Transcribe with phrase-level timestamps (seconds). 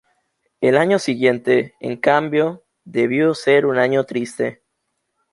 [0.61, 4.63] El año siguiente, en cambio, debió ser un año triste.